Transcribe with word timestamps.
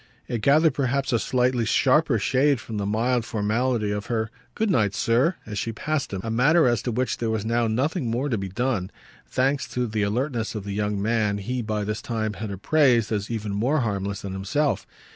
It 0.27 0.41
gathered 0.41 0.73
perhaps 0.73 1.13
a 1.13 1.19
slightly 1.19 1.63
sharper 1.63 2.17
shade 2.17 2.59
from 2.59 2.77
the 2.77 2.87
mild 2.87 3.23
formality 3.23 3.91
of 3.91 4.07
her 4.07 4.31
"Good 4.55 4.71
night, 4.71 4.95
sir!" 4.95 5.35
as 5.45 5.59
she 5.59 5.71
passed 5.71 6.11
him; 6.11 6.21
a 6.23 6.31
matter 6.31 6.67
as 6.67 6.81
to 6.81 6.91
which 6.91 7.19
there 7.19 7.29
was 7.29 7.45
now 7.45 7.67
nothing 7.67 8.09
more 8.09 8.27
to 8.27 8.37
be 8.39 8.49
done, 8.49 8.89
thanks 9.27 9.67
to 9.67 9.85
the 9.85 10.01
alertness 10.01 10.55
of 10.55 10.63
the 10.63 10.73
young 10.73 10.99
man 10.99 11.37
he 11.37 11.61
by 11.61 11.83
this 11.83 12.01
time 12.01 12.33
had 12.33 12.49
appraised 12.49 13.11
as 13.11 13.29
even 13.29 13.53
more 13.53 13.81
harmless 13.81 14.23
than 14.23 14.33
himself. 14.33 14.87